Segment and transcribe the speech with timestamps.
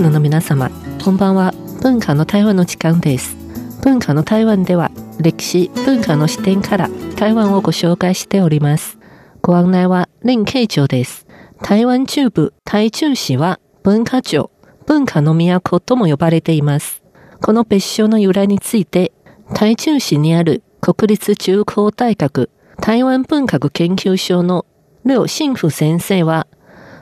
[0.00, 0.70] ナーの皆様
[1.04, 1.52] こんばんは。
[1.82, 3.36] 文化の台湾の時間です。
[3.82, 4.90] 文化の台湾では
[5.20, 8.98] 歴史文化の視点から台湾をご紹介しております。
[9.42, 11.26] ご案内は林慶長です。
[11.62, 14.50] 台湾中部台中市は文化庁
[14.86, 17.02] 文化の都とも呼ばれています。
[17.42, 19.12] この別称の由来について
[19.54, 22.48] 台中市にある国立中高大学
[22.80, 24.64] 台湾文学研究所の
[25.04, 26.46] 廖信福先生は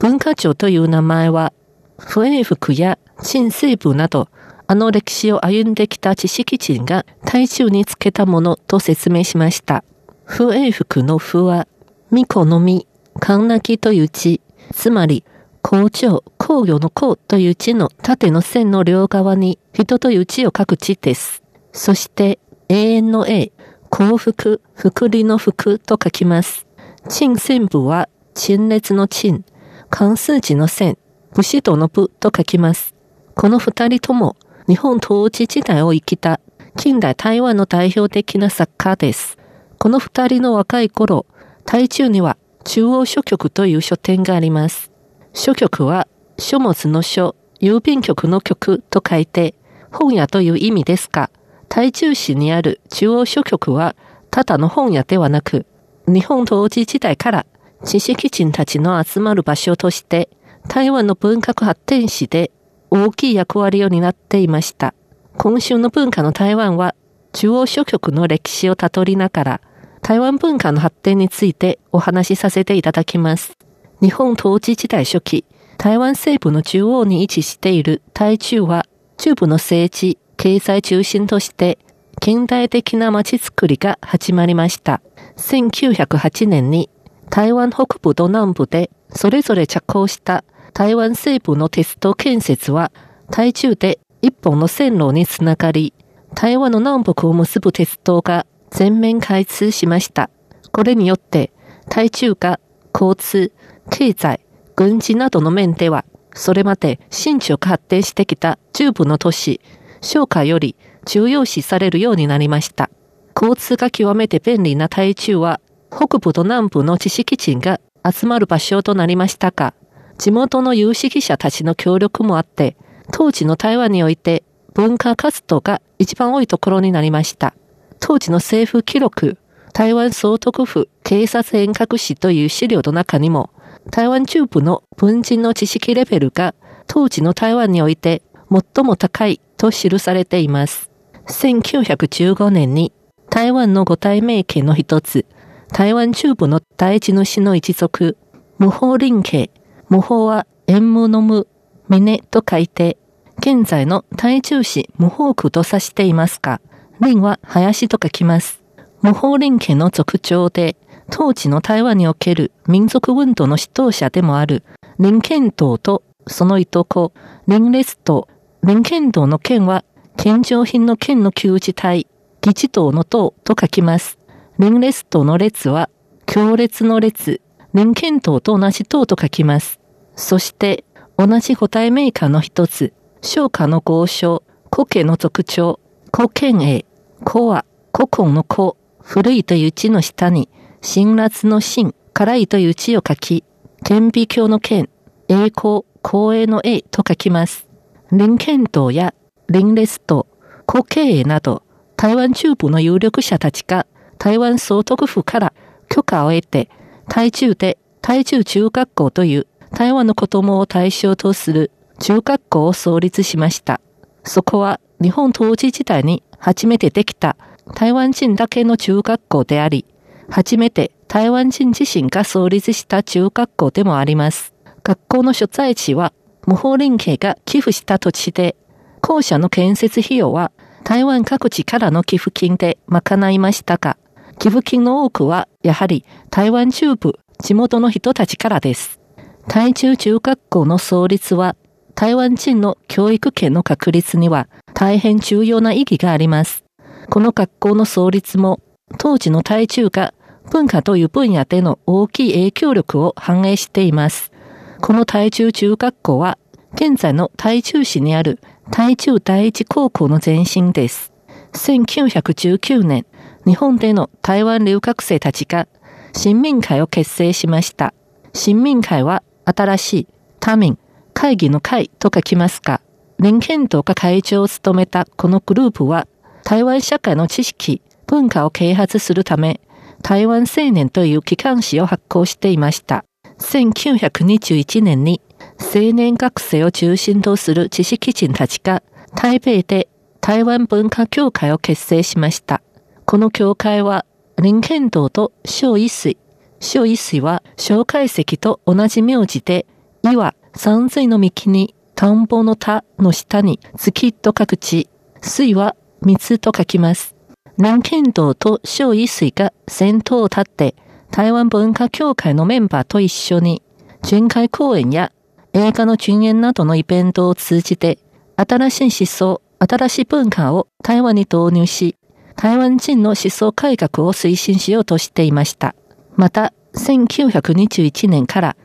[0.00, 1.52] 文化庁という名前は
[1.98, 4.28] 不英福や陳西部など、
[4.66, 9.84] あの歴史を歩んできた知識人が大衆につけたものと説明しました。
[10.24, 11.68] 不英福の不は、
[12.10, 12.86] 巫女の実、
[13.20, 14.40] 神泣きという字、
[14.72, 15.24] つまり、
[15.62, 21.42] 工場、工業の工という字の縦の線の両側に人という字を書く字です。
[21.72, 22.38] そして、
[22.68, 23.52] 永遠の永、
[23.90, 26.66] 幸福、福利の福と書きます。
[27.08, 29.44] 陳線部は、陳列の陳、
[29.90, 30.98] 関数字の線、
[31.36, 32.94] 武士道の部と書きます。
[33.34, 34.36] この二人とも
[34.68, 36.40] 日本統治時代を生きた
[36.78, 39.36] 近代台湾の代表的な作家です。
[39.78, 41.26] この二人の若い頃、
[41.66, 44.90] 台中には中央書局という書店があります。
[45.34, 49.54] 書局は書物の書、郵便局の局と書いて
[49.92, 51.30] 本屋という意味ですが、
[51.68, 53.94] 台中市にある中央書局は
[54.30, 55.66] ただの本屋ではなく、
[56.08, 57.46] 日本統治時代から
[57.84, 60.28] 知識人たちの集まる場所として
[60.68, 62.50] 台湾の文化発展史で
[62.90, 64.94] 大きい役割を担っていました。
[65.36, 66.94] 今週の文化の台湾は
[67.32, 69.60] 中央諸局の歴史をたどりながら
[70.02, 73.56] 台湾文化の発展についてお話しさせていただきます。
[74.00, 75.44] 日本統治時代初期、
[75.78, 81.78] 台湾西部の中央に位置している台中は中部の政治、経済中心として
[82.20, 85.02] 近代的な街づくりが始まりました。
[85.36, 86.88] 1908年に
[87.30, 90.44] 台湾北部と南部でそれぞれ着工した
[90.76, 92.92] 台湾西部の鉄道建設は、
[93.30, 95.94] 台中で一本の線路につながり、
[96.34, 100.28] 台湾の南北を結ぶ鉄道が全面開通しました。
[100.72, 101.50] これによって、
[101.88, 102.60] 台中が
[102.92, 103.52] 交通、
[103.90, 104.40] 経済、
[104.74, 106.04] 軍事などの面では、
[106.34, 109.62] それまで新中発展してきた中部の都市、
[110.02, 110.76] 商家より
[111.06, 112.90] 重要視されるようになりました。
[113.34, 115.60] 交通が極めて便利な台中は、
[115.90, 119.74] 北部と南部の知識人が集まる場所となりましたが、
[120.18, 122.76] 地元の有識者たちの協力もあって、
[123.12, 124.44] 当時の台湾において
[124.74, 127.54] 文化活動が一番多いところになりました。
[128.00, 129.38] 当時の政府記録、
[129.72, 133.50] 台湾総督府警察遠隔史という資料の中にも、
[133.90, 136.54] 台湾中部の文人の知識レベルが
[136.86, 140.90] 当時の台湾において最も高いと記されています。
[141.28, 142.92] 1915年に
[143.30, 145.26] 台湾の五大名家の一つ、
[145.72, 148.16] 台湾中部の大地主の一族、
[148.58, 149.50] 無法林家
[149.88, 151.46] 無法は縁無の無、
[151.88, 152.98] 峰と書いて、
[153.38, 156.60] 現在の台中市無法区と指していますが、
[157.00, 158.62] 林は林と書きます。
[159.02, 160.76] 無法林家の族長で、
[161.10, 164.64] 当時の台湾における民族運動の指導者でもある
[164.98, 167.12] 林剣道とそのいとこ、
[167.46, 168.28] 林列島、
[168.62, 169.84] 林剣道の剣は、
[170.16, 172.08] 献上品の剣の旧字体、
[172.40, 174.18] 議事堂の塔と書きます。
[174.58, 175.90] 林列島の列は、
[176.24, 177.42] 強烈の列、
[177.74, 179.80] 林剣道と同じ塔と書きます。
[180.14, 180.84] そして、
[181.18, 184.42] 同じ五体メーカーの一つ、商家の豪商、
[184.74, 185.78] 古家の特徴、
[186.10, 186.86] 古剣栄、
[187.22, 188.72] 古は古今の古、
[189.02, 190.48] 古いという字の下に、
[190.80, 193.44] 辛辣の辛、辛いという字を書き、
[193.84, 194.88] 顕微鏡の剣、
[195.28, 197.68] 栄光、光栄の栄と書きます。
[198.08, 199.12] 林剣道や
[199.52, 200.26] 林列島、
[200.66, 201.62] 古経営など、
[201.96, 203.86] 台湾中部の有力者たちが
[204.18, 205.52] 台湾総督府から
[205.88, 206.68] 許可を得て、
[207.08, 213.80] 台中で台中中学校という台湾の子供を対象とする中学校を創立しました。
[214.24, 217.36] そこは日本統治時代に初めてできた
[217.74, 219.84] 台湾人だけの中学校であり、
[220.30, 224.54] 初めて台湾人自身が創立した中学校でもあります。
[224.82, 226.12] 学校の所在地は
[226.46, 228.56] 無法林家が寄付した土地で、
[229.00, 230.52] 校舎の建設費用は
[230.84, 233.96] 台湾各地からの寄付金で賄いましたが、
[234.38, 239.00] 寄付金の多くは、やはり台湾中部、地元の人たちからです。
[239.48, 241.56] 台中中学校の創立は、
[241.94, 246.64] 台湾人の教育権の確立には大変重要な意義があります。
[247.08, 248.60] この学校の創立も、
[248.98, 250.12] 当時の台中が
[250.50, 254.32] 文化という分野での大きい影響力を反映しています。
[254.80, 256.38] この台中中学校は、
[256.74, 258.38] 現在の台中市にある
[258.70, 261.12] 台中第一高校の前身です。
[261.52, 263.06] 1919年、
[263.46, 265.68] 日本での台湾留学生たちが
[266.12, 267.94] 新民会を結成しました。
[268.32, 270.08] 新民会は新しい
[270.40, 270.78] 多民、
[271.14, 272.80] 会議の会と書きますが、
[273.20, 276.08] 林健道が会長を務めたこのグループは、
[276.44, 279.60] 台湾社会の知識、文化を啓発するため、
[280.02, 283.04] 台湾青年という機関誌を発行していました。
[283.38, 285.20] 1921年に
[285.58, 288.82] 青年学生を中心とする知識人たちが
[289.14, 289.88] 台北で
[290.20, 292.62] 台湾文化協会を結成しました。
[293.08, 294.04] この協会は
[294.36, 296.18] 林健道と小一水。
[296.58, 299.64] 小一水は小解石と同じ名字で、
[300.02, 304.88] 岩三髄の幹に田んぼの田の下に月と書く地、
[305.22, 307.14] 水は水と書きます。
[307.58, 310.74] 林健道と小一水が先頭を立って
[311.12, 313.62] 台湾文化協会のメンバーと一緒に、
[314.02, 315.12] 巡回公演や
[315.52, 318.00] 映画の巡演などのイベントを通じて、
[318.34, 321.96] 新しい思想、新しい文化を台湾に導入し、
[322.36, 325.74] 台湾人の思想改革を推進しようとしていました。
[326.16, 328.56] また、1921年から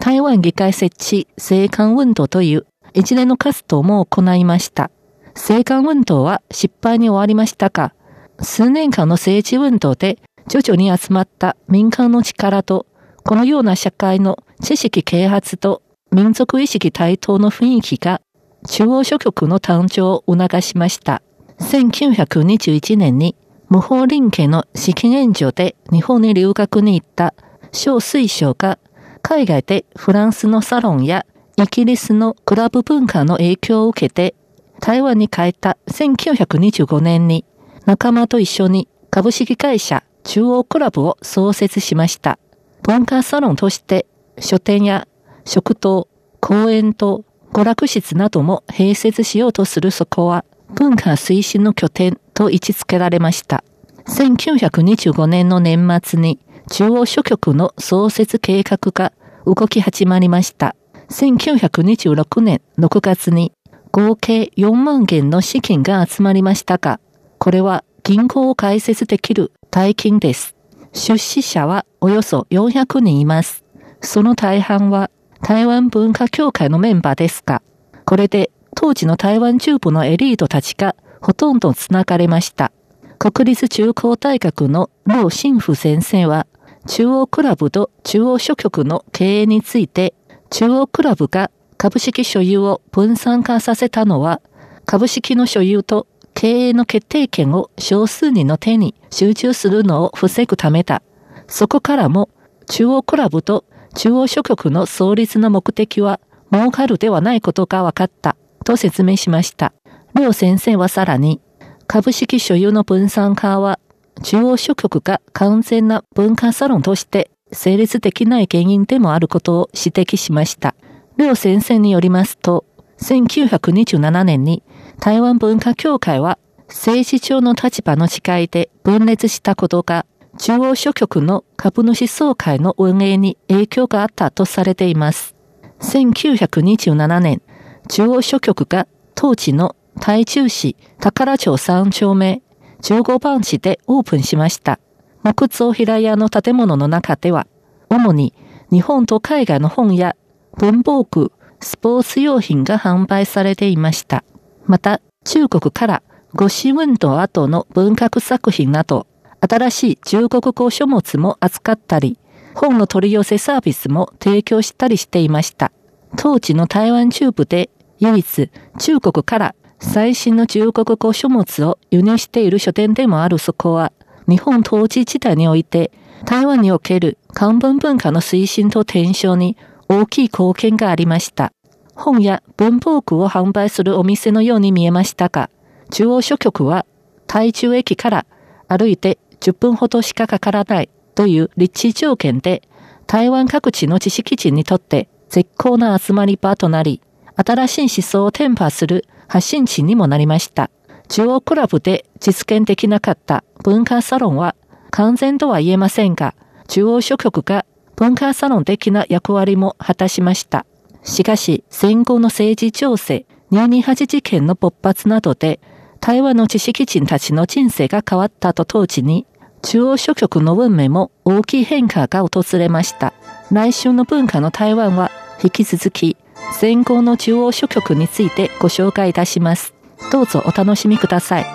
[0.00, 4.90] 台湾議会設置生還運動という一連の活動も行いました。
[5.34, 7.94] 生還運動は失敗に終わりましたが、
[8.40, 12.86] 数年間の政治運動で徐々に集まった民間の力と、
[13.24, 15.82] このような社会の知識啓発と
[16.12, 18.20] 民族意識台頭の雰囲気が
[18.68, 21.22] 中央諸局の誕生を促しました。
[21.60, 23.36] 1921年に
[23.68, 27.34] 無法林家の資金援助で日本に留学に行った
[27.72, 28.78] 小水晶が
[29.22, 31.26] 海外でフランスのサロンや
[31.56, 34.34] イギリスのクラブ文化の影響を受けて
[34.80, 37.44] 台湾に帰った1925年に
[37.86, 42.38] 仲間と一緒に株式会社中央クラブを創設しました。
[42.82, 44.06] 文化サロンとして
[44.38, 45.08] 書店や
[45.44, 46.08] 食堂、
[46.40, 50.44] 公園と娯楽室なども併設しようとするそこは
[50.74, 53.64] 文化推進の拠点と位置づけられました。
[54.06, 56.38] 1925年の年末に
[56.70, 59.12] 中央諸局の創設計画が
[59.44, 60.76] 動き始まりました。
[61.10, 63.52] 1926年6月に
[63.92, 67.00] 合計4万元の資金が集まりましたが、
[67.38, 70.56] これは銀行を開設できる大金です。
[70.92, 73.64] 出資者はおよそ400人います。
[74.00, 75.10] その大半は
[75.42, 77.62] 台湾文化協会のメンバーですが、
[78.04, 82.70] これで当時の台湾中部のエリートたちがほとんど繋がれました。
[83.18, 86.46] 国立中高大学の老新婦先生は、
[86.86, 90.14] 中央クラブと中央諸局の経営について、
[90.50, 94.42] 中央クラブが株式所有を分散化させたのは、
[94.84, 101.02] 株式の所有と経営の決定権を少数人の手に集中するのを防ぐためだ。
[101.48, 102.28] そこからも、
[102.68, 103.64] 中央クラブと
[103.94, 106.20] 中央諸局の創立の目的は、
[106.52, 109.72] 儲かるではないことが分かった、と説明しました。
[110.14, 111.40] 両先生はさらに、
[111.86, 113.78] 株式所有の分散化は、
[114.22, 120.74] 中央諸局が完全な文化サロンとして成立できない原因でもあることを指摘しました。
[121.16, 122.64] 両先生によりますと、
[122.98, 124.62] 1927年に
[125.00, 130.06] 台湾文化協会は政治上の立場の違いで分裂したことが
[130.38, 135.36] 中央諸局の株主総会の運営に影響があったとされています。
[135.80, 137.42] 1927年、
[137.88, 142.42] 中央諸局が当地の台中市宝町3丁目
[142.82, 144.78] 15番地でオープンしました。
[145.22, 147.46] 木造平屋の建物の中では、
[147.88, 148.34] 主に
[148.70, 150.14] 日本と海外の本や
[150.58, 154.24] 文房具、スポーツ用品が販売されていました。
[154.66, 156.02] また、中国から
[156.34, 159.06] 五四運動後の文学作品など、
[159.40, 162.18] 新しい中国語書物も扱ったり、
[162.54, 165.72] 本の取り寄せサービスも提供したりしていました。
[166.16, 173.92] 当時の台湾中部で唯一中国から最新の中国語書物を輸入している書店でもあるそこは、
[174.28, 175.92] 日本統治時代において
[176.24, 179.56] 台湾における漢文文化の推進と転生に
[179.88, 181.52] 大きい貢献がありました。
[181.94, 185.50] 本や文房具を販売するお店のように見えましたが、
[185.90, 186.84] 中央書局は
[187.26, 188.26] 台中駅から
[188.68, 192.62] 歩いて10分ほどしかかからないという立地条件で、
[193.06, 197.00] 台湾各地の知識人にとって絶好な集まり場となり、
[197.36, 200.70] 新しい思想を伝播する発信地にもなりました。
[201.08, 204.56] 中央クラブで実現できなかった文化サロンは
[204.90, 206.34] 完全とは言えませんが、
[206.68, 207.64] 中央諸局が
[207.96, 210.66] 文化サロン的な役割も果たしました。
[211.02, 215.60] しかし、戦後の政治情勢、228事件の勃発などで、
[216.00, 219.26] 台湾の知識人たちの人生が変わったと当時に、
[219.62, 223.14] 中央諸局の運命も大きい変化が訪れました。
[223.50, 225.10] 来週の文化の台湾は
[225.42, 226.16] 引き続き
[226.52, 229.74] 戦後の中央諸局についてご紹介いたします。
[230.12, 231.46] どうぞお楽しみください。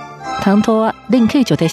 [0.41, 1.69] 担当は林慶女で